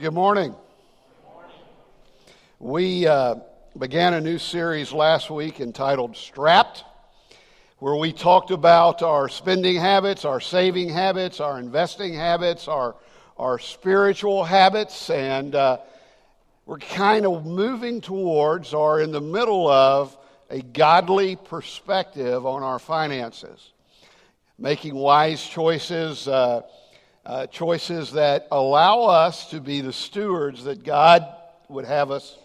[0.00, 0.54] Good morning.
[2.58, 3.34] We uh,
[3.78, 6.82] began a new series last week entitled Strapped,
[7.78, 12.96] where we talked about our spending habits, our saving habits, our investing habits, our,
[13.36, 15.76] our spiritual habits, and uh,
[16.64, 20.16] we're kind of moving towards or in the middle of
[20.48, 23.72] a godly perspective on our finances,
[24.58, 26.26] making wise choices.
[26.26, 26.62] Uh,
[27.24, 31.24] uh, choices that allow us to be the stewards that God
[31.68, 32.36] would have us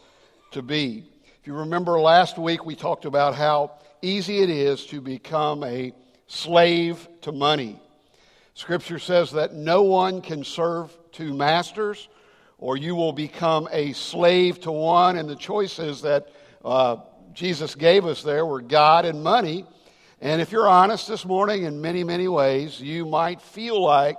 [0.52, 1.04] to be.
[1.42, 3.72] If you remember last week, we talked about how
[4.02, 5.94] easy it is to become a
[6.28, 7.80] slave to money.
[8.54, 12.08] Scripture says that no one can serve two masters,
[12.58, 15.18] or you will become a slave to one.
[15.18, 16.28] And the choices that
[16.64, 16.98] uh,
[17.34, 19.66] Jesus gave us there were God and money.
[20.22, 24.18] And if you're honest this morning, in many, many ways, you might feel like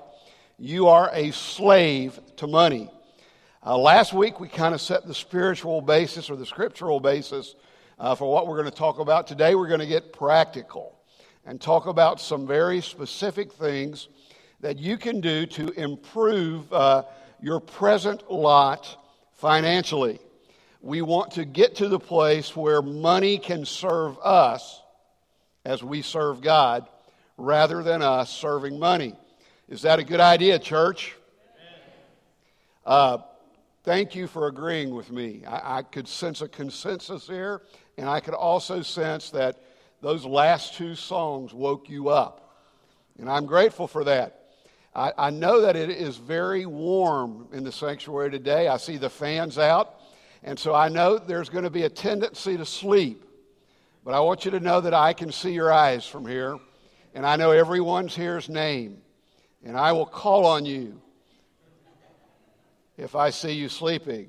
[0.58, 2.90] you are a slave to money.
[3.64, 7.55] Uh, last week, we kind of set the spiritual basis or the scriptural basis
[7.98, 9.28] uh, for what we're going to talk about.
[9.28, 10.98] Today, we're going to get practical
[11.46, 14.08] and talk about some very specific things
[14.60, 17.05] that you can do to improve uh,
[17.40, 18.96] your present lot
[19.34, 20.18] financially.
[20.80, 24.83] We want to get to the place where money can serve us
[25.64, 26.88] as we serve God
[27.36, 29.14] rather than us serving money.
[29.69, 31.14] Is that a good idea, church?
[32.86, 33.19] Uh,
[33.84, 35.42] thank you for agreeing with me.
[35.47, 37.61] I, I, could sense a consensus here,
[37.98, 39.61] and I could also sense that
[40.00, 42.64] those last two songs woke you up.
[43.19, 44.46] And I'm grateful for that.
[44.94, 48.69] I, I know that it is very warm in the sanctuary today.
[48.69, 50.00] I see the fans out,
[50.42, 53.22] and so I know there's going to be a tendency to sleep.
[54.02, 56.58] But I want you to know that I can see your eyes from here,
[57.14, 59.02] and I know everyone's here's name
[59.64, 61.01] and I will call on you
[62.97, 64.28] if I see you sleeping.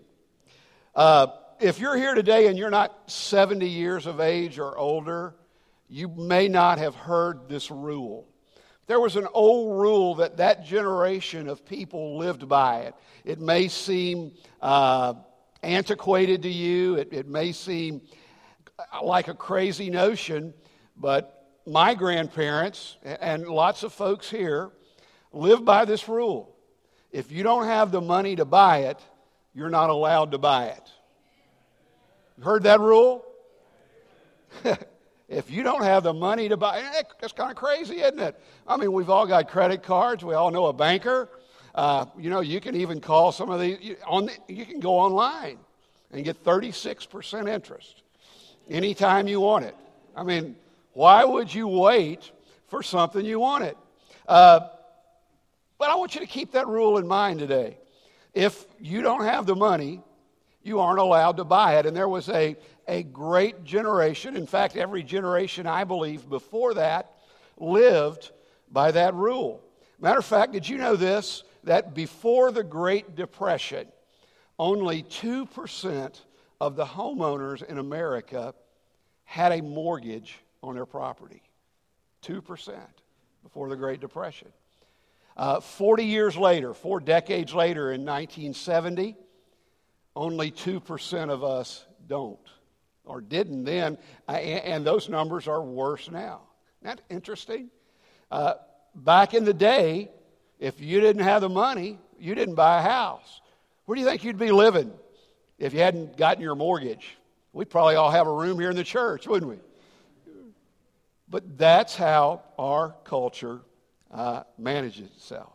[0.95, 1.27] Uh,
[1.59, 5.35] if you're here today and you're not 70 years of age or older,
[5.89, 8.27] you may not have heard this rule.
[8.87, 12.81] There was an old rule that that generation of people lived by.
[12.81, 12.95] It,
[13.25, 14.31] it may seem
[14.61, 15.13] uh,
[15.61, 18.01] antiquated to you, it, it may seem
[19.03, 20.53] like a crazy notion,
[20.95, 21.35] but
[21.67, 24.71] my grandparents and lots of folks here
[25.31, 26.55] live by this rule.
[27.11, 28.99] If you don't have the money to buy it,
[29.53, 30.83] you're not allowed to buy it.
[32.37, 33.25] You Heard that rule?
[35.29, 38.39] if you don't have the money to buy it, that's kind of crazy, isn't it?
[38.67, 40.23] I mean, we've all got credit cards.
[40.23, 41.29] We all know a banker.
[41.73, 43.95] Uh, you know, you can even call some of these.
[44.07, 45.57] On the, you can go online
[46.11, 48.03] and get 36% interest
[48.69, 49.75] anytime you want it.
[50.15, 50.55] I mean,
[50.93, 52.31] why would you wait
[52.67, 53.75] for something you wanted?
[54.27, 54.67] Uh,
[55.79, 57.77] but I want you to keep that rule in mind today.
[58.33, 60.01] If you don't have the money,
[60.61, 61.85] you aren't allowed to buy it.
[61.85, 62.55] And there was a,
[62.87, 67.13] a great generation, in fact, every generation I believe before that
[67.57, 68.31] lived
[68.71, 69.63] by that rule.
[69.99, 71.43] Matter of fact, did you know this?
[71.63, 73.87] That before the Great Depression,
[74.57, 76.21] only 2%
[76.61, 78.53] of the homeowners in America
[79.23, 81.41] had a mortgage on their property.
[82.23, 82.77] 2%
[83.43, 84.49] before the Great Depression.
[85.37, 89.15] Uh, 40 years later, four decades later in 1970,
[90.15, 92.39] only 2% of us don't
[93.05, 93.97] or didn't then,
[94.27, 96.41] and those numbers are worse now.
[96.81, 97.69] Isn't that interesting?
[98.29, 98.53] Uh,
[98.93, 100.11] back in the day,
[100.59, 103.41] if you didn't have the money, you didn't buy a house.
[103.85, 104.91] Where do you think you'd be living
[105.57, 107.17] if you hadn't gotten your mortgage?
[107.53, 109.59] We'd probably all have a room here in the church, wouldn't we?
[111.27, 113.61] But that's how our culture
[114.11, 115.53] uh, manages itself.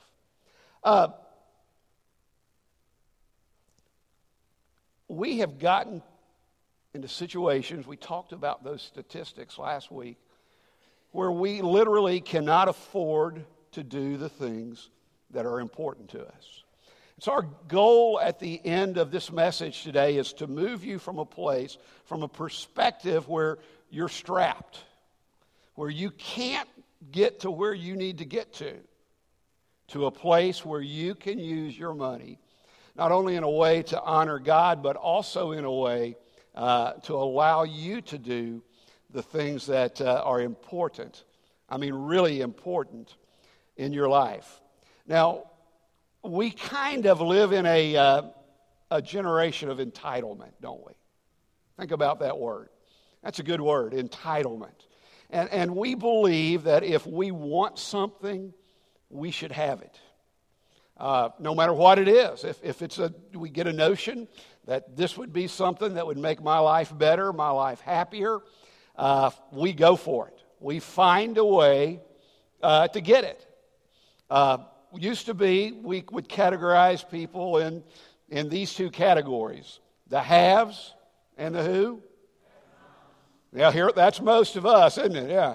[0.82, 1.08] Uh,
[5.08, 6.02] we have gotten
[6.94, 10.16] into situations, we talked about those statistics last week,
[11.10, 14.90] where we literally cannot afford to do the things
[15.30, 16.64] that are important to us.
[17.20, 21.18] So, our goal at the end of this message today is to move you from
[21.18, 23.58] a place, from a perspective where
[23.90, 24.80] you're strapped,
[25.74, 26.68] where you can't
[27.10, 28.74] get to where you need to get to,
[29.88, 32.38] to a place where you can use your money,
[32.96, 36.16] not only in a way to honor God, but also in a way
[36.54, 38.62] uh, to allow you to do
[39.10, 41.24] the things that uh, are important.
[41.68, 43.14] I mean, really important
[43.76, 44.60] in your life.
[45.06, 45.50] Now,
[46.22, 48.22] we kind of live in a, uh,
[48.90, 50.92] a generation of entitlement, don't we?
[51.78, 52.68] Think about that word.
[53.22, 54.86] That's a good word, entitlement.
[55.30, 58.52] And, and we believe that if we want something,
[59.10, 59.98] we should have it.
[60.96, 62.44] Uh, no matter what it is.
[62.44, 64.28] If, if it's a, we get a notion
[64.66, 68.38] that this would be something that would make my life better, my life happier,
[68.96, 70.40] uh, we go for it.
[70.60, 72.00] We find a way
[72.62, 73.46] uh, to get it.
[74.30, 74.58] Uh,
[74.96, 77.82] used to be, we would categorize people in,
[78.28, 80.94] in these two categories the haves
[81.36, 82.02] and the who.
[83.54, 85.30] Yeah, here, that's most of us, isn't it?
[85.30, 85.54] Yeah.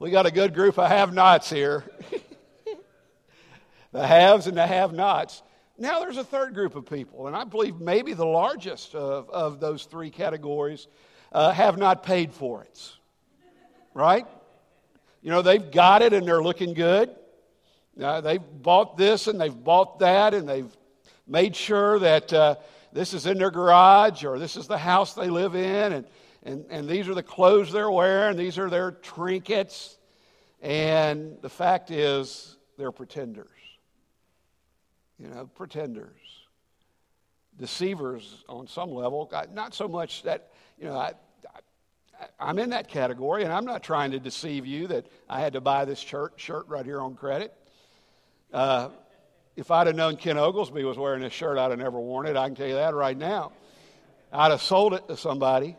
[0.00, 1.84] We got a good group of have nots here.
[3.92, 5.44] the haves and the have nots.
[5.78, 9.60] Now there's a third group of people, and I believe maybe the largest of, of
[9.60, 10.88] those three categories
[11.30, 12.92] uh, have not paid for it.
[13.94, 14.26] Right?
[15.22, 17.14] You know, they've got it and they're looking good.
[18.00, 20.76] Uh, they've bought this and they've bought that and they've
[21.28, 22.56] made sure that uh,
[22.92, 26.04] this is in their garage or this is the house they live in and,
[26.42, 29.98] and, and these are the clothes they're wearing, these are their trinkets.
[30.60, 33.48] And the fact is, they're pretenders.
[35.18, 36.20] You know, pretenders.
[37.58, 39.30] Deceivers on some level.
[39.52, 41.12] Not so much that, you know, I,
[42.38, 45.54] I, am in that category, and I'm not trying to deceive you that I had
[45.54, 47.52] to buy this shirt, shirt right here on credit.
[48.52, 48.90] Uh,
[49.56, 52.36] if I'd have known Ken Oglesby was wearing this shirt, I'd have never worn it.
[52.36, 53.52] I can tell you that right now.
[54.32, 55.76] I'd have sold it to somebody.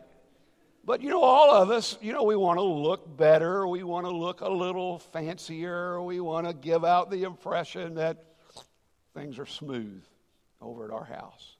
[0.90, 3.64] But you know, all of us, you know, we want to look better.
[3.64, 6.02] We want to look a little fancier.
[6.02, 8.24] We want to give out the impression that
[9.14, 10.02] things are smooth
[10.60, 11.54] over at our house.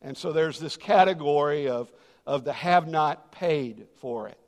[0.00, 1.92] And so there's this category of,
[2.26, 4.38] of the have not paid for it.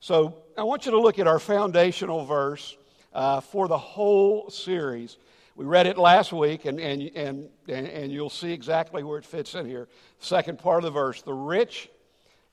[0.00, 2.76] So I want you to look at our foundational verse
[3.12, 5.16] uh, for the whole series.
[5.54, 9.54] We read it last week, and, and, and, and you'll see exactly where it fits
[9.54, 9.86] in here.
[10.18, 11.88] Second part of the verse The rich,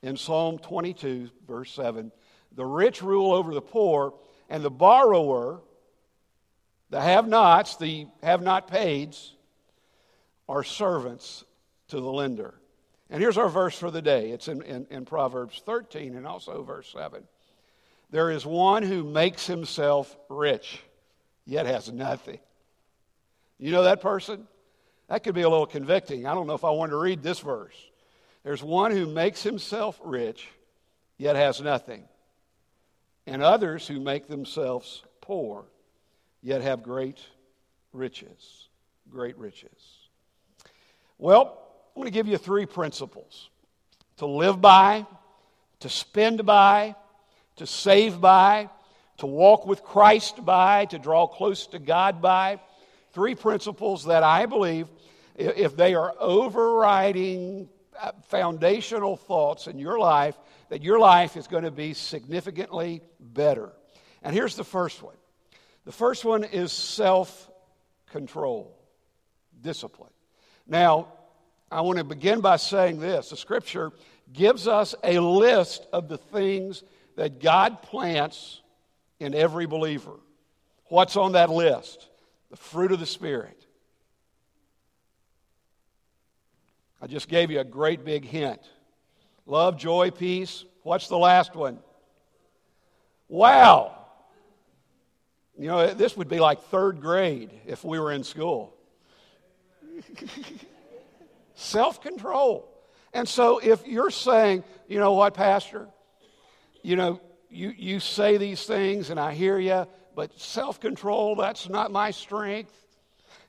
[0.02, 2.12] in Psalm 22, verse 7,
[2.56, 4.14] the rich rule over the poor,
[4.50, 5.62] and the borrower,
[6.90, 9.36] the have nots, the have not paids,
[10.48, 11.44] are servants
[11.90, 12.56] to the lender.
[13.10, 16.64] And here's our verse for the day it's in, in, in Proverbs 13 and also
[16.64, 17.24] verse 7.
[18.10, 20.80] There is one who makes himself rich,
[21.46, 22.40] yet has nothing.
[23.58, 24.48] You know that person?
[25.10, 26.26] That could be a little convicting.
[26.26, 27.76] I don't know if I want to read this verse.
[28.48, 30.48] There's one who makes himself rich,
[31.18, 32.06] yet has nothing,
[33.26, 35.66] and others who make themselves poor,
[36.42, 37.20] yet have great
[37.92, 38.70] riches.
[39.10, 40.08] Great riches.
[41.18, 41.62] Well,
[41.94, 43.50] I'm going to give you three principles
[44.16, 45.06] to live by,
[45.82, 46.96] to spend by,
[47.58, 48.70] to save by,
[49.18, 52.62] to walk with Christ by, to draw close to God by.
[53.12, 54.88] Three principles that I believe,
[55.36, 57.68] if they are overriding
[58.26, 60.38] foundational thoughts in your life,
[60.70, 63.72] that your life is going to be significantly better.
[64.24, 65.16] And here's the first one
[65.86, 67.50] the first one is self
[68.12, 68.78] control,
[69.62, 70.12] discipline.
[70.66, 71.08] Now,
[71.72, 73.92] I want to begin by saying this the scripture
[74.34, 76.84] gives us a list of the things
[77.16, 78.62] that God plants
[79.20, 80.14] in every believer.
[80.86, 82.08] What's on that list?
[82.50, 83.67] The fruit of the Spirit.
[87.02, 88.62] I just gave you a great big hint
[89.46, 90.66] love, joy, peace.
[90.84, 91.80] What's the last one?
[93.30, 93.94] Wow.
[95.58, 98.76] You know, this would be like third grade if we were in school.
[101.56, 102.72] Self control.
[103.14, 105.88] And so if you're saying, you know what, Pastor,
[106.84, 107.20] you know,
[107.50, 112.12] you, you say these things and I hear you, but self control, that's not my
[112.12, 112.74] strength.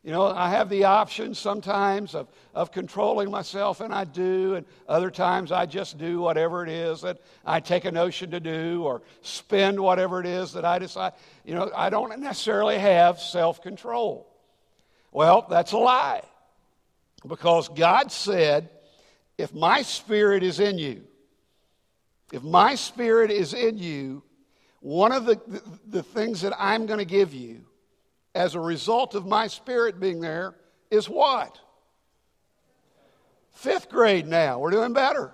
[0.08, 4.64] You know, I have the option sometimes of, of controlling myself, and I do, and
[4.88, 8.84] other times I just do whatever it is that I take a notion to do
[8.84, 11.12] or spend whatever it is that I decide.
[11.44, 14.34] You know, I don't necessarily have self control.
[15.12, 16.22] Well, that's a lie.
[17.26, 18.70] Because God said,
[19.36, 21.02] if my spirit is in you,
[22.32, 24.22] if my spirit is in you,
[24.80, 27.67] one of the, the, the things that I'm going to give you
[28.34, 30.54] as a result of my spirit being there
[30.90, 31.58] is what?
[33.52, 34.58] Fifth grade now.
[34.58, 35.32] We're doing better.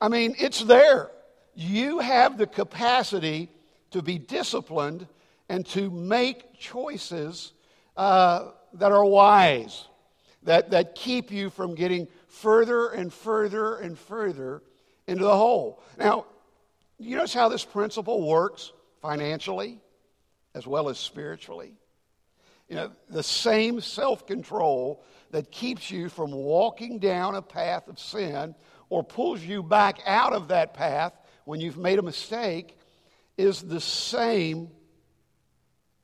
[0.00, 1.10] I mean, it's there.
[1.54, 3.50] You have the capacity
[3.90, 5.06] to be disciplined
[5.48, 7.52] and to make choices
[7.96, 9.86] uh, that are wise,
[10.44, 14.62] that, that keep you from getting further and further and further
[15.06, 15.82] into the hole.
[15.98, 16.26] Now,
[16.98, 19.80] you notice how this principle works financially
[20.54, 21.74] as well as spiritually?
[22.68, 27.98] You know, the same self control that keeps you from walking down a path of
[27.98, 28.54] sin
[28.90, 31.12] or pulls you back out of that path
[31.44, 32.76] when you've made a mistake
[33.36, 34.68] is the same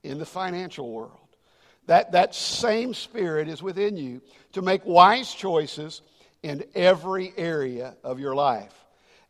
[0.03, 1.19] in the financial world.
[1.87, 4.21] That, that same Spirit is within you
[4.53, 6.01] to make wise choices
[6.41, 8.73] in every area of your life.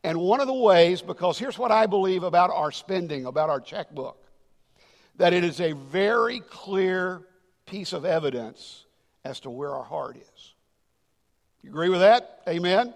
[0.04, 3.60] And one of the ways, because here's what I believe about our spending, about our
[3.60, 4.25] checkbook,
[5.18, 7.22] that it is a very clear
[7.66, 8.86] piece of evidence
[9.24, 10.54] as to where our heart is.
[11.64, 12.42] You agree with that?
[12.48, 12.94] Amen?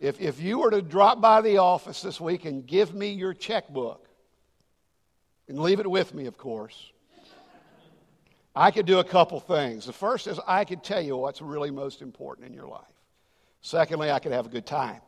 [0.00, 3.34] If, if you were to drop by the office this week and give me your
[3.34, 4.08] checkbook,
[5.48, 6.92] and leave it with me, of course,
[8.54, 9.86] I could do a couple things.
[9.86, 12.82] The first is I could tell you what's really most important in your life.
[13.62, 15.00] Secondly, I could have a good time.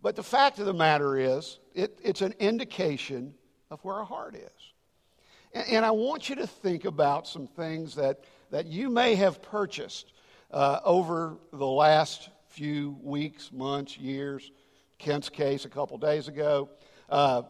[0.00, 3.34] But the fact of the matter is, it, it's an indication
[3.70, 4.72] of where our heart is.
[5.52, 9.42] And, and, I want you to think about some things that, that you may have
[9.42, 10.12] purchased
[10.50, 14.50] uh, over the last few weeks, months, years.
[14.98, 16.68] Kent's case a couple days ago.
[17.08, 17.42] Uh,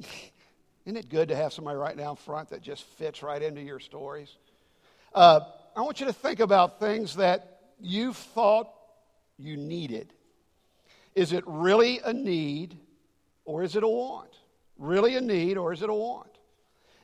[0.84, 3.80] isn't it good to have somebody right down front that just fits right into your
[3.80, 4.36] stories?
[5.14, 5.40] Uh,
[5.76, 8.68] I want you to think about things that you thought
[9.38, 10.12] you needed.
[11.14, 12.76] Is it really a need
[13.44, 14.37] or is it a want?
[14.78, 16.30] Really a need or is it a want?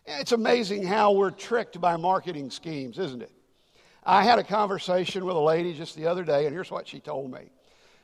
[0.06, 3.32] It's amazing how we're tricked by marketing schemes, isn't it?
[4.04, 7.00] I had a conversation with a lady just the other day, and here's what she
[7.00, 7.50] told me.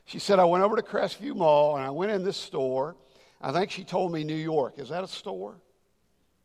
[0.07, 2.97] She said, I went over to Crestview Mall and I went in this store.
[3.41, 4.79] I think she told me New York.
[4.79, 5.57] Is that a store?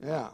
[0.03, 0.29] Yeah.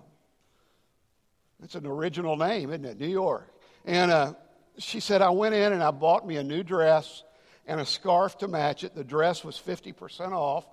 [1.63, 3.00] It's an original name, isn't it?
[3.00, 3.48] New York.
[3.86, 4.33] And uh,
[4.77, 7.24] she said, I went in and I bought me a new dress
[7.67, 8.95] and a scarf to match it.
[8.95, 10.65] The dress was 50% off,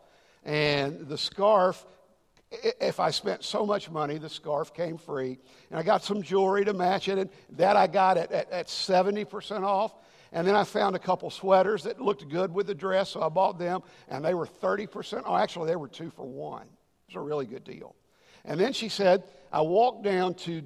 [0.44, 1.84] and the scarf
[2.50, 5.38] if I spent so much money, the scarf came free.
[5.70, 8.66] And I got some jewelry to match it, and that I got at, at, at
[8.68, 9.94] 70% off.
[10.32, 13.28] And then I found a couple sweaters that looked good with the dress, so I
[13.28, 15.22] bought them, and they were 30%.
[15.24, 16.62] Oh, actually, they were two for one.
[16.64, 17.94] It was a really good deal.
[18.44, 20.62] And then she said, I walked down to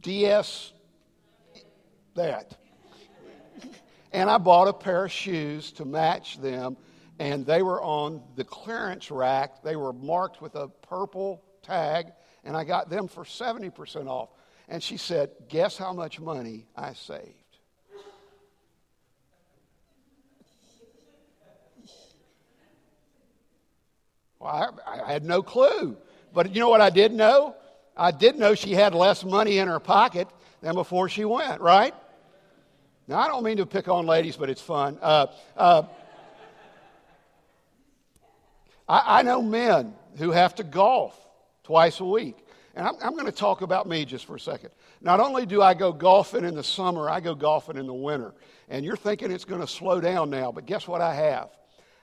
[0.00, 0.72] DS
[2.14, 2.56] that.
[4.12, 6.76] and I bought a pair of shoes to match them
[7.18, 9.62] and they were on the clearance rack.
[9.62, 12.06] They were marked with a purple tag,
[12.44, 14.30] and I got them for 70% off.
[14.68, 17.34] And she said, Guess how much money I saved?
[24.38, 25.96] Well, I, I had no clue.
[26.32, 27.54] But you know what I did know?
[27.96, 30.28] I did know she had less money in her pocket
[30.60, 31.94] than before she went, right?
[33.06, 34.98] Now, I don't mean to pick on ladies, but it's fun.
[35.00, 35.82] Uh, uh,
[38.88, 41.18] I, I know men who have to golf
[41.62, 42.36] twice a week.
[42.76, 44.70] And I'm, I'm going to talk about me just for a second.
[45.00, 48.34] Not only do I go golfing in the summer, I go golfing in the winter.
[48.68, 51.50] And you're thinking it's going to slow down now, but guess what I have?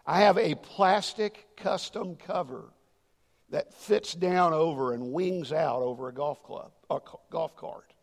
[0.05, 2.71] I have a plastic custom cover
[3.50, 7.93] that fits down over and wings out over a golf club, a golf cart,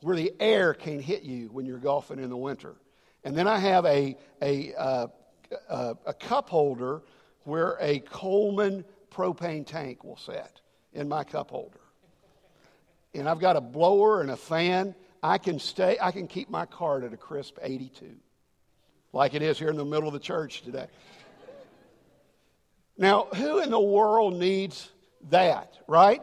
[0.00, 2.76] where the air can hit you when you're golfing in the winter.
[3.24, 5.06] And then I have a, a, uh,
[5.68, 7.02] a, a cup holder
[7.48, 10.60] where a Coleman propane tank will set
[10.92, 11.80] in my cup holder.
[13.14, 14.94] And I've got a blower and a fan.
[15.22, 18.04] I can stay, I can keep my cart at a crisp 82,
[19.14, 20.86] like it is here in the middle of the church today.
[22.98, 24.90] Now, who in the world needs
[25.30, 26.20] that, right?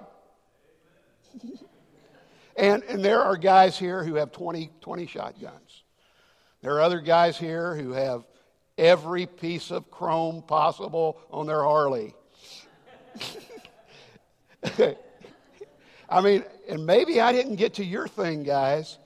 [2.55, 5.83] and, and there are guys here who have 20, 20 shotguns.
[6.61, 8.25] There are other guys here who have
[8.77, 12.13] every piece of chrome possible on their Harley.
[16.09, 18.97] I mean, and maybe I didn't get to your thing, guys,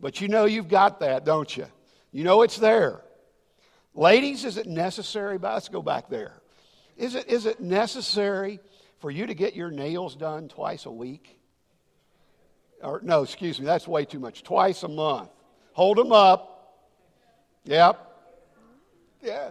[0.00, 1.66] but you know you've got that, don't you?
[2.12, 3.02] You know it's there.
[3.94, 5.38] Ladies, is it necessary?
[5.38, 6.34] Let's go back there.
[6.96, 8.60] Is it, is it necessary
[9.00, 11.38] for you to get your nails done twice a week?
[12.82, 14.42] Or, no, excuse me, that's way too much.
[14.42, 15.30] Twice a month.
[15.72, 16.52] Hold them up.
[17.64, 18.05] Yep.
[19.26, 19.50] Yeah.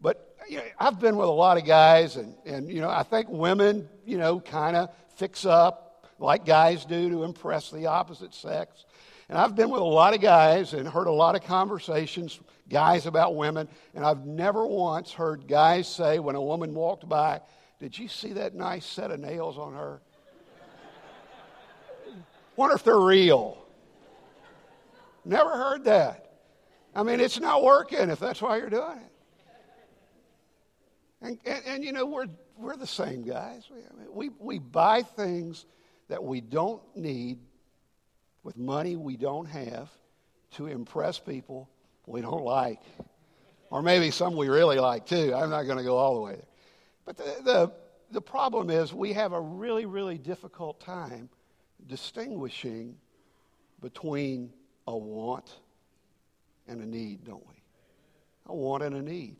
[0.00, 3.04] But you know, I've been with a lot of guys, and, and you know, I
[3.04, 8.34] think women, you know, kind of fix up like guys do to impress the opposite
[8.34, 8.84] sex.
[9.28, 13.06] And I've been with a lot of guys and heard a lot of conversations, guys
[13.06, 17.40] about women, and I've never once heard guys say when a woman walked by,
[17.78, 20.00] Did you see that nice set of nails on her?
[22.56, 23.64] Wonder if they're real.
[25.24, 26.27] Never heard that.
[26.94, 29.12] I mean, it's not working if that's why you're doing it.
[31.20, 32.26] And, and, and you know, we're,
[32.56, 33.68] we're the same guys.
[33.70, 35.66] We, we, we buy things
[36.08, 37.38] that we don't need
[38.42, 39.90] with money we don't have
[40.52, 41.68] to impress people
[42.06, 42.80] we don't like.
[43.70, 45.34] Or maybe some we really like too.
[45.34, 46.46] I'm not going to go all the way there.
[47.04, 47.72] But the, the,
[48.12, 51.28] the problem is we have a really, really difficult time
[51.86, 52.96] distinguishing
[53.80, 54.52] between
[54.86, 55.52] a want
[56.68, 57.62] and a need, don't we?
[58.46, 59.36] A want and a need.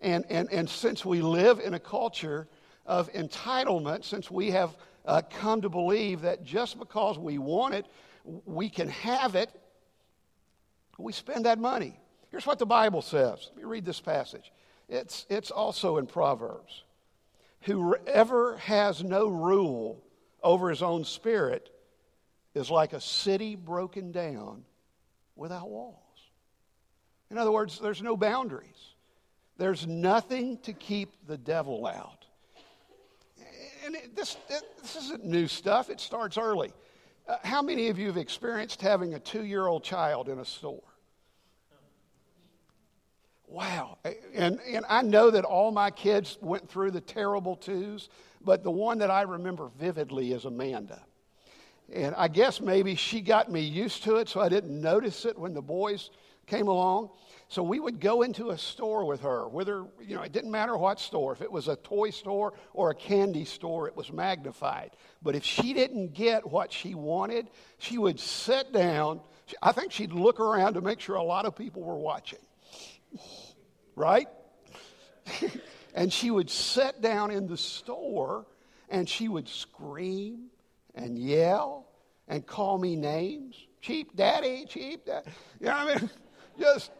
[0.00, 2.46] And, and, and since we live in a culture
[2.84, 7.86] of entitlement, since we have uh, come to believe that just because we want it,
[8.44, 9.50] we can have it,
[10.98, 11.98] we spend that money.
[12.30, 13.50] Here's what the Bible says.
[13.50, 14.52] Let me read this passage.
[14.88, 16.84] It's, it's also in Proverbs.
[17.62, 20.02] Whoever has no rule
[20.42, 21.70] over his own spirit
[22.54, 24.64] is like a city broken down
[25.34, 26.05] without walls.
[27.30, 28.94] In other words, there's no boundaries.
[29.58, 32.26] There's nothing to keep the devil out.
[33.84, 36.72] And this, this isn't new stuff, it starts early.
[37.28, 40.44] Uh, how many of you have experienced having a two year old child in a
[40.44, 40.82] store?
[43.48, 43.98] Wow.
[44.34, 48.08] And, and I know that all my kids went through the terrible twos,
[48.44, 51.00] but the one that I remember vividly is Amanda.
[51.92, 55.38] And I guess maybe she got me used to it, so I didn't notice it
[55.38, 56.10] when the boys
[56.46, 57.10] came along.
[57.48, 60.76] So we would go into a store with her, whether, you know, it didn't matter
[60.76, 61.32] what store.
[61.32, 64.90] If it was a toy store or a candy store, it was magnified.
[65.22, 69.20] But if she didn't get what she wanted, she would sit down.
[69.62, 72.40] I think she'd look around to make sure a lot of people were watching.
[73.94, 74.26] Right?
[75.94, 78.44] and she would sit down in the store
[78.88, 80.46] and she would scream
[80.96, 81.86] and yell
[82.26, 83.56] and call me names.
[83.80, 85.30] Cheap daddy, cheap daddy.
[85.60, 86.10] You know what I mean?
[86.58, 86.90] Just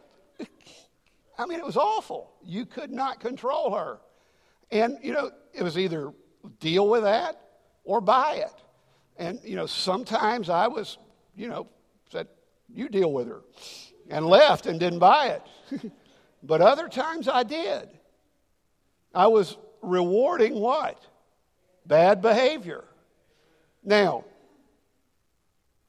[1.37, 2.31] I mean, it was awful.
[2.43, 3.99] You could not control her.
[4.71, 6.11] And, you know, it was either
[6.59, 7.39] deal with that
[7.83, 8.63] or buy it.
[9.17, 10.97] And, you know, sometimes I was,
[11.35, 11.67] you know,
[12.11, 12.27] said,
[12.73, 13.41] you deal with her,
[14.09, 15.39] and left and didn't buy
[15.71, 15.91] it.
[16.43, 17.87] but other times I did.
[19.13, 21.01] I was rewarding what?
[21.85, 22.83] Bad behavior.
[23.83, 24.25] Now,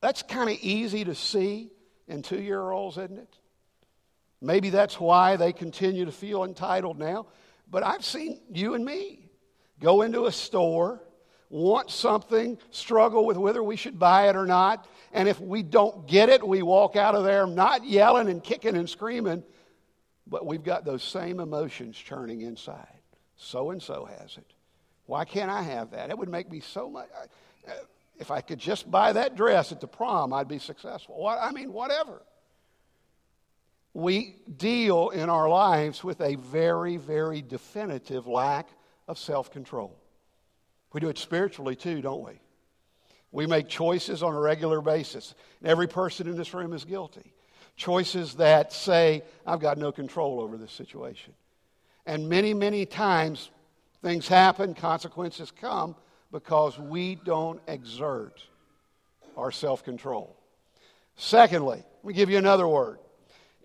[0.00, 1.70] that's kind of easy to see
[2.06, 3.38] in two year olds, isn't it?
[4.40, 7.26] Maybe that's why they continue to feel entitled now.
[7.70, 9.30] But I've seen you and me
[9.80, 11.02] go into a store,
[11.50, 14.86] want something, struggle with whether we should buy it or not.
[15.12, 18.76] And if we don't get it, we walk out of there not yelling and kicking
[18.76, 19.42] and screaming,
[20.26, 22.86] but we've got those same emotions churning inside.
[23.36, 24.52] So and so has it.
[25.06, 26.10] Why can't I have that?
[26.10, 27.08] It would make me so much.
[27.66, 27.72] Uh,
[28.18, 31.26] if I could just buy that dress at the prom, I'd be successful.
[31.26, 32.22] I mean, whatever
[33.98, 38.68] we deal in our lives with a very, very definitive lack
[39.08, 39.98] of self control.
[40.92, 42.34] We do it spiritually too, don't we?
[43.32, 45.34] We make choices on a regular basis.
[45.64, 47.32] Every person in this room is guilty.
[47.74, 51.34] Choices that say, I've got no control over this situation.
[52.06, 53.50] And many, many times
[54.00, 55.96] things happen, consequences come
[56.30, 58.40] because we don't exert
[59.36, 60.36] our self control.
[61.16, 63.00] Secondly, let me give you another word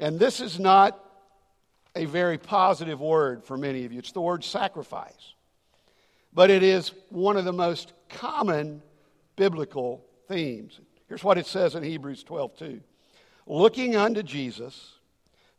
[0.04, 1.02] and this is not
[1.96, 4.00] a very positive word for many of you.
[4.00, 5.34] It's the word sacrifice.
[6.34, 8.82] But it is one of the most common
[9.38, 10.78] biblical themes.
[11.08, 12.82] Here's what it says in Hebrews 12 2.
[13.48, 14.92] Looking unto Jesus,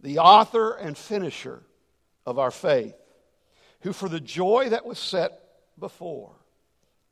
[0.00, 1.62] the author and finisher
[2.26, 2.96] of our faith,
[3.80, 5.40] who for the joy that was set
[5.78, 6.32] before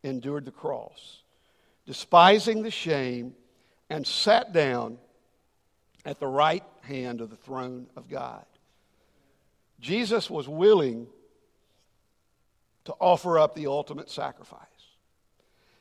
[0.02, 1.22] endured the cross,
[1.86, 3.32] despising the shame,
[3.88, 4.98] and sat down
[6.04, 8.44] at the right hand of the throne of God.
[9.80, 11.06] Jesus was willing
[12.84, 14.66] to offer up the ultimate sacrifice.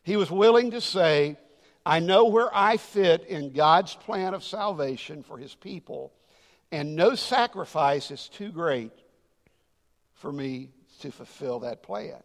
[0.04, 1.38] He was willing to say,
[1.86, 6.12] I know where I fit in God's plan of salvation for his people,
[6.72, 8.92] and no sacrifice is too great
[10.16, 10.70] for me
[11.02, 12.22] to fulfill that plan.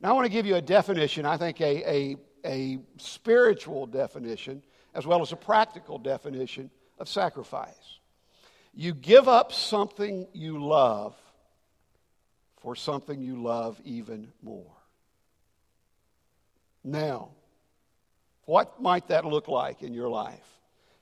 [0.00, 4.62] Now, I want to give you a definition, I think a, a, a spiritual definition,
[4.94, 7.98] as well as a practical definition of sacrifice.
[8.74, 11.14] You give up something you love
[12.60, 14.72] for something you love even more.
[16.84, 17.30] Now,
[18.44, 20.46] what might that look like in your life?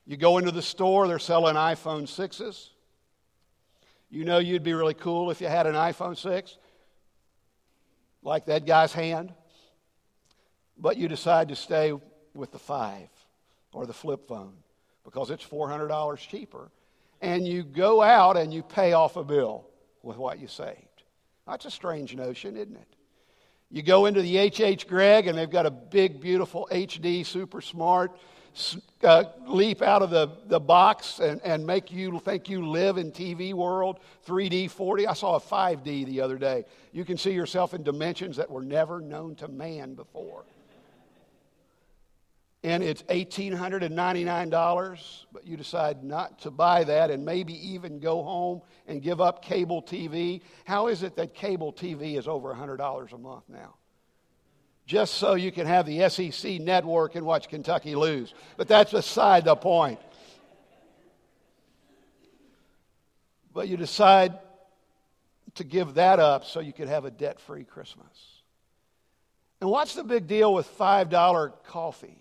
[0.05, 2.69] You go into the store, they're selling iPhone 6s.
[4.09, 6.57] You know you'd be really cool if you had an iPhone 6,
[8.23, 9.31] like that guy's hand.
[10.77, 11.93] But you decide to stay
[12.33, 13.07] with the 5
[13.71, 14.53] or the flip phone
[15.03, 16.71] because it's $400 cheaper.
[17.21, 19.67] And you go out and you pay off a bill
[20.01, 21.03] with what you saved.
[21.47, 22.95] That's a strange notion, isn't it?
[23.69, 28.11] You go into the HH Gregg and they've got a big, beautiful HD, super smart,
[29.03, 33.11] uh, leap out of the, the box and, and make you think you live in
[33.11, 35.07] TV world, 3D, 4D.
[35.07, 36.65] I saw a 5D the other day.
[36.91, 40.43] You can see yourself in dimensions that were never known to man before.
[42.63, 48.61] And it's $1,899, but you decide not to buy that and maybe even go home
[48.87, 53.17] and give up cable TV, how is it that cable TV is over $100 a
[53.17, 53.73] month now?
[54.85, 58.31] Just so you can have the SEC network and watch Kentucky lose.
[58.57, 59.99] But that's beside the point.
[63.53, 64.37] But you decide
[65.55, 68.05] to give that up so you could have a debt free Christmas.
[69.61, 72.20] And what's the big deal with $5 coffee?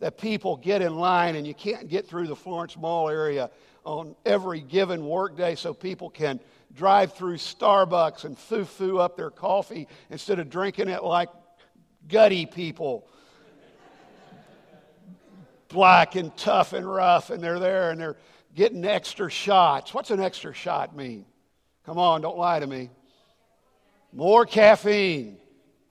[0.00, 3.50] That people get in line and you can't get through the Florence Mall area
[3.84, 6.40] on every given workday so people can
[6.74, 11.28] drive through Starbucks and foo foo up their coffee instead of drinking it like
[12.08, 13.06] gutty people.
[15.68, 18.16] Black and tough and rough, and they're there and they're
[18.54, 19.94] getting extra shots.
[19.94, 21.24] What's an extra shot mean?
[21.86, 22.90] Come on, don't lie to me.
[24.12, 25.38] More caffeine.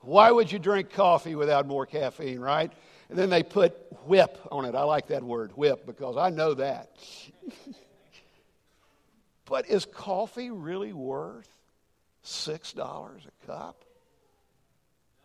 [0.02, 2.72] Why would you drink coffee without more caffeine, right?
[3.10, 4.76] And then they put whip on it.
[4.76, 6.92] I like that word, whip, because I know that.
[9.46, 11.50] but is coffee really worth
[12.24, 13.84] $6 a cup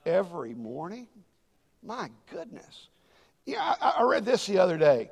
[0.07, 1.07] every morning?
[1.83, 2.89] My goodness.
[3.45, 5.11] Yeah, I, I read this the other day.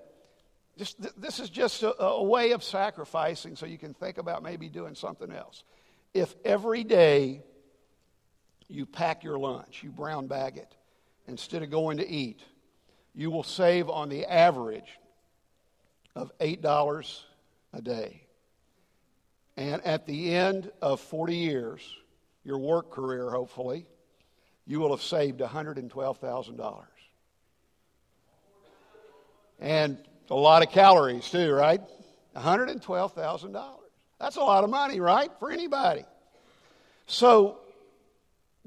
[0.78, 4.70] Just, this is just a, a way of sacrificing so you can think about maybe
[4.70, 5.64] doing something else.
[6.14, 7.42] If every day
[8.68, 10.74] you pack your lunch, you brown bag it,
[11.28, 12.40] instead of going to eat,
[13.14, 14.98] you will save on the average
[16.14, 17.22] of $8
[17.72, 18.22] a day.
[19.56, 21.82] And at the end of 40 years,
[22.44, 23.86] your work career, hopefully,
[24.66, 26.84] you will have saved $112,000.
[29.60, 29.98] And
[30.30, 31.80] a lot of calories, too, right?
[32.34, 33.74] $112,000.
[34.18, 35.30] That's a lot of money, right?
[35.38, 36.04] For anybody.
[37.06, 37.58] So,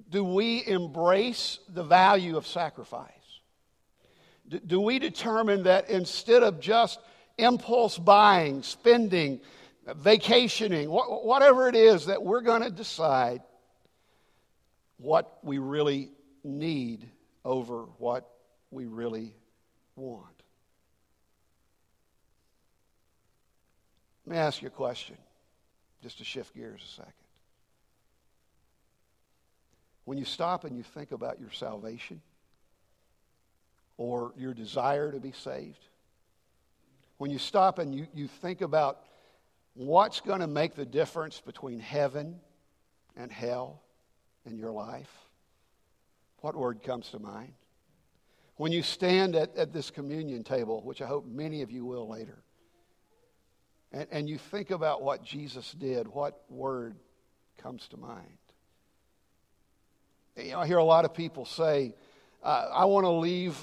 [0.10, 3.12] do we embrace the value of sacrifice?
[4.47, 6.99] Do we determine that instead of just
[7.38, 9.41] impulse buying, spending,
[9.88, 13.41] vacationing, whatever it is, that we're going to decide
[14.97, 16.12] what we really
[16.43, 17.10] need
[17.43, 18.29] over what
[18.69, 19.34] we really
[19.95, 20.25] want?
[24.27, 25.17] Let me ask you a question,
[26.01, 27.13] just to shift gears a second.
[30.05, 32.21] When you stop and you think about your salvation
[33.97, 35.88] or your desire to be saved,
[37.17, 38.99] when you stop and you, you think about
[39.73, 42.39] what's going to make the difference between heaven
[43.15, 43.81] and hell
[44.45, 45.12] in your life,
[46.41, 47.53] what word comes to mind?
[48.58, 52.08] When you stand at, at this communion table, which I hope many of you will
[52.08, 52.43] later,
[53.91, 56.95] and, and you think about what Jesus did, what word
[57.58, 58.38] comes to mind?
[60.38, 61.95] You know, I hear a lot of people say,
[62.43, 63.58] uh, I want to leave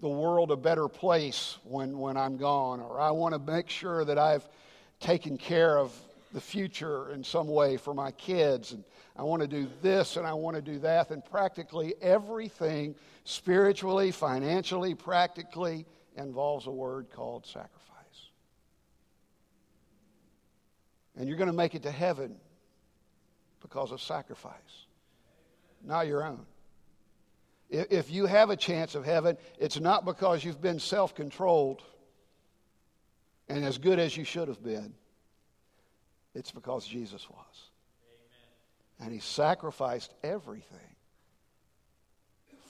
[0.00, 4.04] the world a better place when, when I'm gone, or I want to make sure
[4.04, 4.46] that I've
[5.00, 5.92] taken care of
[6.32, 8.84] the future in some way for my kids, and
[9.16, 14.10] I want to do this and I want to do that, and practically everything, spiritually,
[14.10, 17.72] financially, practically, involves a word called sacrifice.
[21.16, 22.36] And you're going to make it to heaven
[23.62, 24.86] because of sacrifice,
[25.82, 26.44] not your own.
[27.70, 31.82] If you have a chance of heaven, it's not because you've been self controlled
[33.48, 34.94] and as good as you should have been.
[36.34, 37.70] It's because Jesus was.
[39.00, 39.06] Amen.
[39.06, 40.78] And he sacrificed everything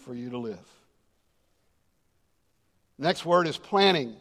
[0.04, 0.58] for you to live.
[2.98, 4.16] Next word is planning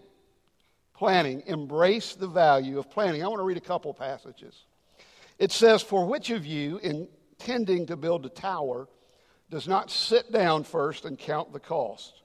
[0.98, 1.44] planning.
[1.46, 3.24] Embrace the value of planning.
[3.24, 4.66] I want to read a couple passages.
[5.38, 8.88] It says, For which of you, intending to build a tower,
[9.50, 12.22] does not sit down first and count the cost,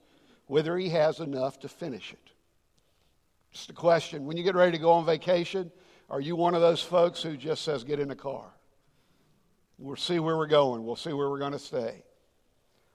[0.47, 2.31] whether he has enough to finish it?
[3.51, 4.25] Just a question.
[4.25, 5.71] When you get ready to go on vacation,
[6.09, 8.51] are you one of those folks who just says, Get in the car?
[9.77, 10.83] We'll see where we're going.
[10.85, 12.03] We'll see where we're going to stay.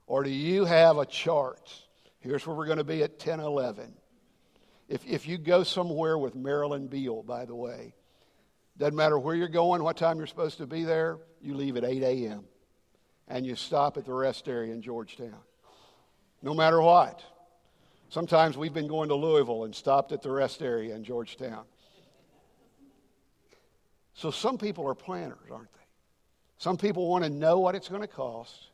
[0.06, 1.70] Or do you have a chart?
[2.20, 3.94] Here's where we're going to be at 10 11.
[4.88, 7.94] If, if you go somewhere with Marilyn Beal, by the way,
[8.78, 11.84] doesn't matter where you're going, what time you're supposed to be there, you leave at
[11.84, 12.44] 8 a.m.
[13.28, 15.38] and you stop at the rest area in Georgetown.
[16.42, 17.22] No matter what.
[18.10, 21.64] Sometimes we've been going to Louisville and stopped at the rest area in Georgetown.
[24.14, 25.78] So some people are planners, aren't they?
[26.56, 28.68] Some people want to know what it's going to cost.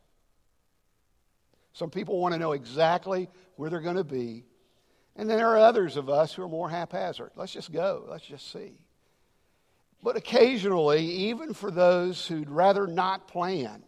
[1.72, 4.44] Some people want to know exactly where they're going to be
[5.16, 7.30] and then there are others of us who are more haphazard.
[7.36, 8.72] Let's just go, let's just see.
[10.02, 13.82] But occasionally, even for those who'd rather not plan,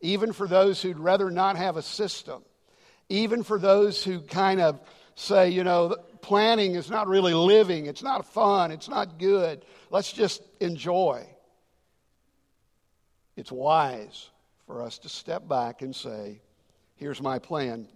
[0.00, 2.42] even for those who'd rather not have a system,
[3.08, 4.80] even for those who kind of
[5.14, 9.64] say, you know, planning is not really living, it's not fun, it's not good.
[9.90, 11.26] Let's just enjoy.
[13.36, 14.30] It's wise
[14.66, 16.40] for us to step back and say,
[16.96, 17.88] here's my plan.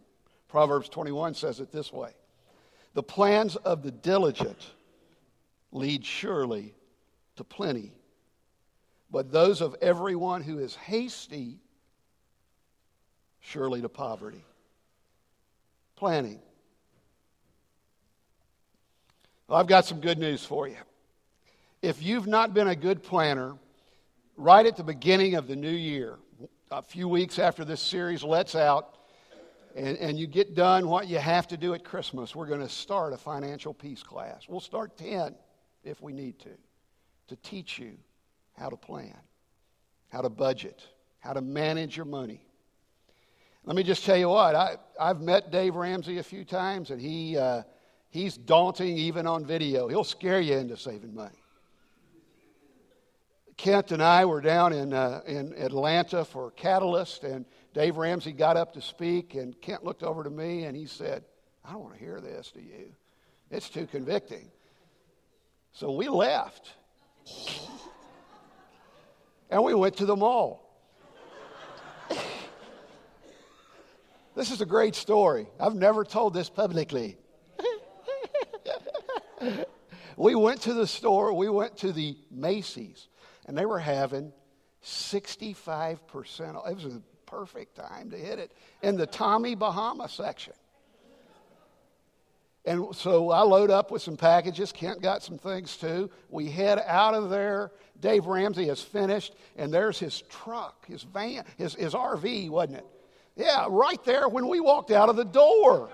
[0.49, 2.11] Proverbs 21 says it this way
[2.95, 4.59] The plans of the diligent
[5.73, 6.75] lead surely
[7.37, 7.93] to plenty,
[9.11, 11.59] but those of everyone who is hasty
[13.45, 14.45] surely to poverty.
[15.97, 16.41] Planning.
[19.47, 20.77] Well, I've got some good news for you.
[21.83, 23.55] If you've not been a good planner,
[24.37, 26.19] right at the beginning of the new year,
[26.71, 28.97] a few weeks after this series lets out,
[29.77, 32.69] and, and you get done what you have to do at Christmas, we're going to
[32.69, 34.47] start a financial peace class.
[34.49, 35.35] We'll start 10
[35.85, 36.51] if we need to,
[37.29, 37.99] to teach you
[38.57, 39.19] how to plan,
[40.09, 40.83] how to budget,
[41.19, 42.41] how to manage your money.
[43.67, 47.01] Let me just tell you what, I, I've met Dave Ramsey a few times, and
[47.01, 47.63] he, uh,
[48.11, 49.89] he's daunting even on video.
[49.89, 51.43] He'll scare you into saving money.
[53.57, 58.59] Kent and I were down in, uh, in Atlanta for Catalyst, and Dave Ramsey got
[58.59, 61.25] up to speak, and Kent looked over to me and he said,
[61.65, 62.93] I don't want to hear this, do you?
[63.51, 64.51] It's too convicting.
[65.73, 66.73] So we left.
[69.49, 70.61] and we went to the mall.
[74.35, 75.47] this is a great story.
[75.61, 77.17] I've never told this publicly.
[80.17, 83.09] we went to the store, we went to the Macy's,
[83.47, 84.33] and they were having
[84.83, 86.55] 65%.
[86.55, 86.69] off.
[86.69, 90.53] It was a perfect time to hit it in the Tommy Bahama section.
[92.67, 94.73] And so I load up with some packages.
[94.73, 96.11] Kent got some things too.
[96.31, 97.73] We head out of there.
[98.01, 102.87] Dave Ramsey has finished, and there's his truck, his van, his, his RV, wasn't it?
[103.37, 105.91] Yeah, right there when we walked out of the door.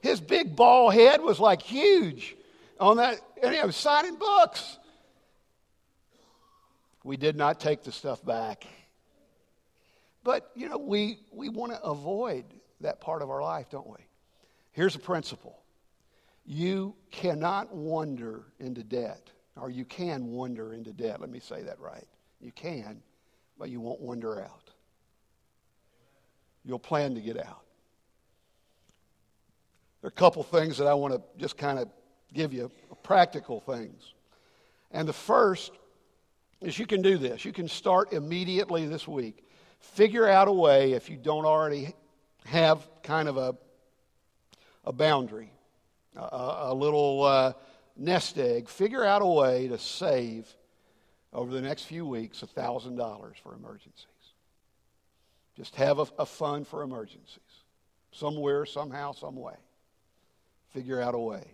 [0.00, 2.34] His big ball head was like huge
[2.80, 4.78] on that, and he was signing books.
[7.04, 8.66] We did not take the stuff back.
[10.24, 12.44] But, you know, we, we want to avoid
[12.80, 13.98] that part of our life, don't we?
[14.72, 15.58] Here's a principle
[16.44, 21.20] you cannot wander into debt, or you can wander into debt.
[21.20, 22.06] Let me say that right.
[22.40, 23.02] You can,
[23.58, 24.70] but you won't wander out.
[26.64, 27.62] You'll plan to get out.
[30.00, 31.88] There are a couple things that I want to just kind of
[32.32, 32.70] give you,
[33.02, 34.14] practical things.
[34.90, 35.72] And the first
[36.60, 37.44] is you can do this.
[37.44, 39.44] You can start immediately this week.
[39.80, 41.94] Figure out a way, if you don't already
[42.44, 43.54] have kind of a,
[44.84, 45.52] a boundary,
[46.16, 47.52] a, a little uh,
[47.96, 50.48] nest egg, figure out a way to save
[51.32, 54.06] over the next few weeks $1,000 for emergencies.
[55.56, 57.38] Just have a, a fund for emergencies,
[58.10, 59.54] somewhere, somehow, some way.
[60.72, 61.44] Figure out a way.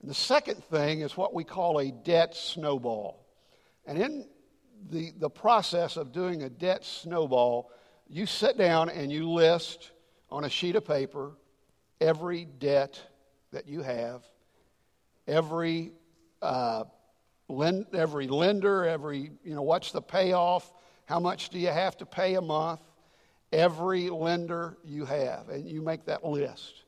[0.00, 3.24] And the second thing is what we call a debt snowball.
[3.86, 4.26] And in
[4.90, 7.70] the, the process of doing a debt snowball,
[8.08, 9.92] you sit down and you list
[10.30, 11.32] on a sheet of paper
[12.00, 13.00] every debt
[13.52, 14.22] that you have,
[15.26, 15.92] every
[16.42, 16.84] uh,
[17.48, 20.70] lend, every lender, every you know what's the payoff,
[21.06, 22.80] how much do you have to pay a month,
[23.52, 26.82] every lender you have, and you make that list.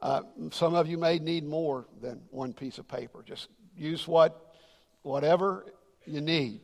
[0.00, 3.22] Uh, some of you may need more than one piece of paper.
[3.24, 4.54] Just use what,
[5.02, 5.64] whatever
[6.04, 6.60] you need.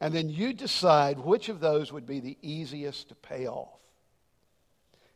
[0.00, 3.78] And then you decide which of those would be the easiest to pay off.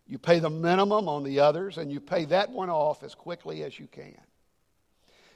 [0.07, 3.63] You pay the minimum on the others, and you pay that one off as quickly
[3.63, 4.19] as you can.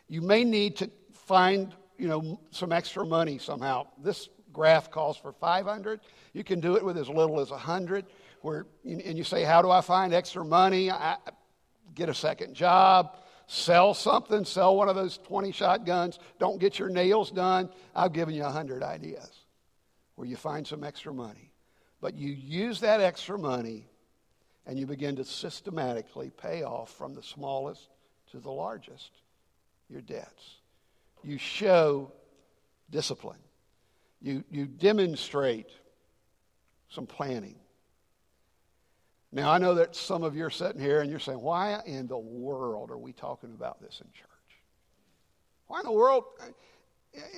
[0.09, 3.87] You may need to find, you know, some extra money somehow.
[4.03, 6.01] This graph calls for 500.
[6.33, 8.07] You can do it with as little as 100.
[8.40, 10.90] Where, and you say, how do I find extra money?
[10.90, 11.16] I,
[11.99, 13.16] get a second job,
[13.47, 17.68] sell something, sell one of those 20 shotguns, don't get your nails done.
[17.94, 19.31] I've given you 100 ideas
[20.14, 21.53] where you find some extra money.
[22.01, 23.87] But you use that extra money
[24.66, 27.88] and you begin to systematically pay off from the smallest
[28.31, 29.11] to the largest
[29.88, 30.58] your debts.
[31.22, 32.12] You show
[32.90, 33.38] discipline.
[34.20, 35.70] You, you demonstrate
[36.88, 37.57] some planning.
[39.31, 42.07] Now, I know that some of you are sitting here and you're saying, why in
[42.07, 44.28] the world are we talking about this in church?
[45.66, 46.24] Why in the world?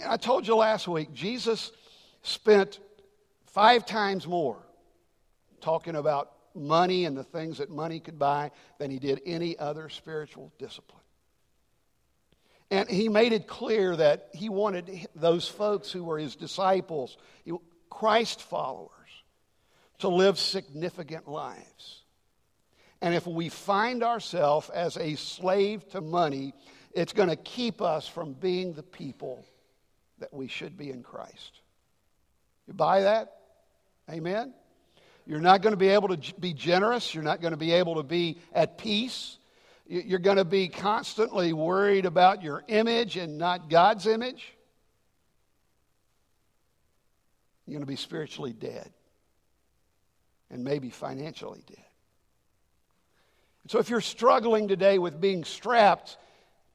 [0.07, 1.73] I told you last week, Jesus
[2.23, 2.79] spent
[3.47, 4.65] five times more
[5.61, 9.89] talking about money and the things that money could buy than he did any other
[9.89, 11.03] spiritual discipline.
[12.71, 17.17] And he made it clear that he wanted those folks who were his disciples,
[17.89, 18.91] Christ followers,
[19.99, 22.03] to live significant lives.
[23.03, 26.55] And if we find ourselves as a slave to money,
[26.93, 29.45] it's going to keep us from being the people
[30.19, 31.61] that we should be in Christ.
[32.67, 33.37] You buy that?
[34.09, 34.55] Amen?
[35.27, 37.15] You're not going to be able to be generous.
[37.15, 39.39] You're not going to be able to be at peace.
[39.93, 44.55] You're going to be constantly worried about your image and not God's image.
[47.67, 48.89] You're going to be spiritually dead
[50.49, 51.85] and maybe financially dead.
[53.67, 56.19] So if you're struggling today with being strapped,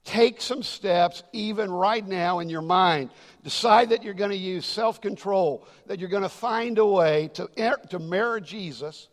[0.03, 3.11] take some steps even right now in your mind.
[3.45, 7.29] Decide that you're going to use self control, that you're going to find a way
[7.35, 9.07] to, to marry Jesus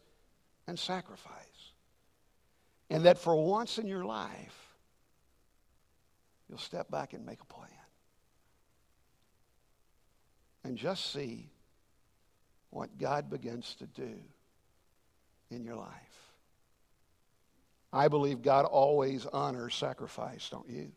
[0.66, 1.41] and sacrifice.
[2.92, 4.76] And that for once in your life,
[6.46, 7.70] you'll step back and make a plan.
[10.62, 11.48] And just see
[12.68, 14.12] what God begins to do
[15.50, 15.88] in your life.
[17.94, 20.92] I believe God always honors sacrifice, don't you?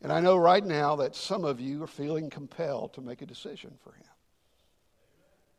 [0.00, 3.26] And I know right now that some of you are feeling compelled to make a
[3.26, 4.04] decision for Him.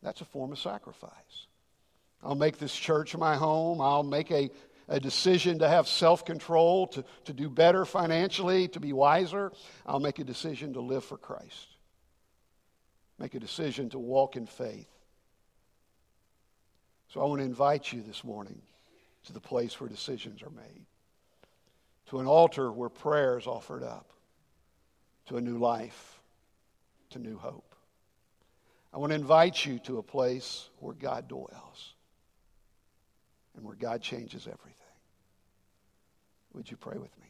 [0.02, 1.48] That's a form of sacrifice.
[2.24, 3.80] I'll make this church my home.
[3.80, 4.50] I'll make a,
[4.90, 9.52] a decision to have self control, to, to do better financially, to be wiser.
[9.86, 11.68] I'll make a decision to live for Christ.
[13.20, 14.90] Make a decision to walk in faith.
[17.10, 18.62] So I want to invite you this morning
[19.26, 20.86] to the place where decisions are made,
[22.10, 24.12] to an altar where prayer is offered up,
[25.28, 26.20] to a new life,
[27.10, 27.76] to new hope.
[28.94, 31.94] I want to invite you to a place where God dwells
[33.56, 34.77] and where God changes everything.
[36.58, 37.28] Would you pray with me?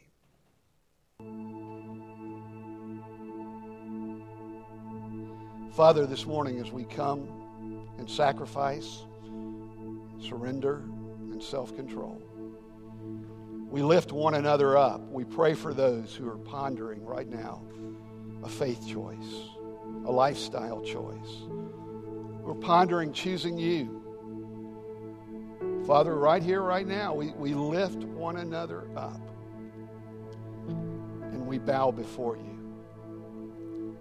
[5.74, 7.28] Father, this morning as we come
[7.98, 9.04] and sacrifice,
[10.18, 10.76] surrender,
[11.30, 12.22] and self control.
[13.70, 15.06] We lift one another up.
[15.10, 17.62] We pray for those who are pondering right now
[18.42, 19.42] a faith choice,
[20.06, 21.42] a lifestyle choice.
[22.40, 23.97] We're pondering choosing you.
[25.88, 29.20] Father, right here, right now, we, we lift one another up
[30.68, 33.96] and we bow before you.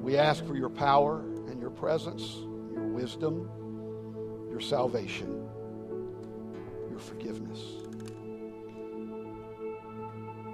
[0.00, 2.36] We ask for your power and your presence,
[2.72, 3.50] your wisdom,
[4.50, 5.44] your salvation
[6.94, 7.60] your forgiveness.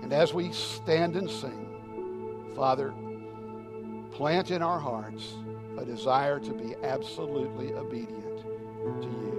[0.03, 2.95] And as we stand and sing, Father,
[4.11, 5.35] plant in our hearts
[5.77, 8.39] a desire to be absolutely obedient
[9.03, 9.30] to you.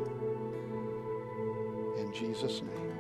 [2.12, 2.91] In Jesus' name.